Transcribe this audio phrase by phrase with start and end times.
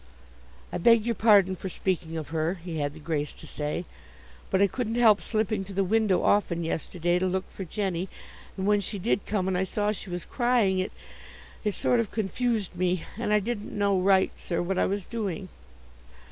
[0.73, 3.85] "I beg your pardon for speaking of her," he had the grace to say,
[4.49, 8.09] "but I couldn't help slipping to the window often yesterday to look for Jenny,
[8.57, 10.91] and when she did come and I saw she was crying, it
[11.63, 15.05] it a sort of confused me, and I didn't know right, sir, what I was
[15.05, 15.49] doing.